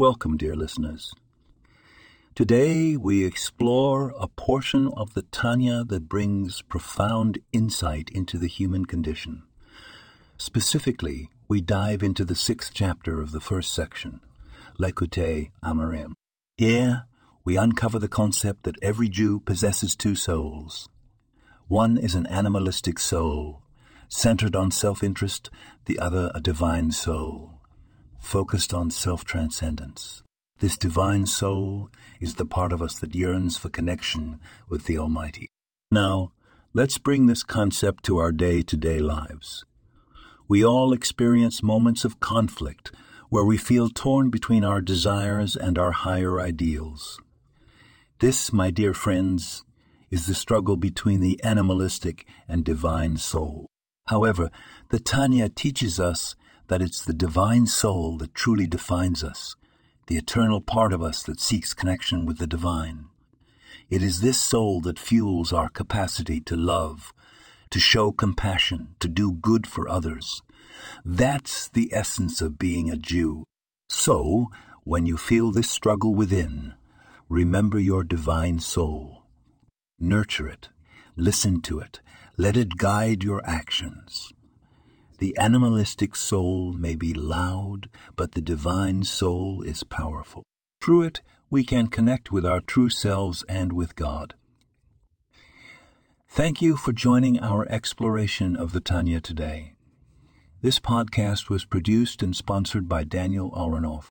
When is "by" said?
102.88-103.04